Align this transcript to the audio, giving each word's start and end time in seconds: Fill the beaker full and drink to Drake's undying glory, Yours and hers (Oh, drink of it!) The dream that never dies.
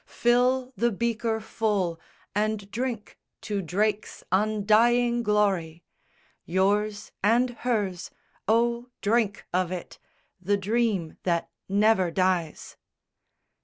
Fill 0.07 0.73
the 0.75 0.91
beaker 0.91 1.39
full 1.39 1.99
and 2.33 2.71
drink 2.71 3.19
to 3.39 3.61
Drake's 3.61 4.23
undying 4.31 5.21
glory, 5.21 5.83
Yours 6.43 7.11
and 7.23 7.51
hers 7.59 8.09
(Oh, 8.47 8.89
drink 9.01 9.45
of 9.53 9.71
it!) 9.71 9.99
The 10.41 10.57
dream 10.57 11.17
that 11.21 11.51
never 11.69 12.09
dies. 12.09 12.77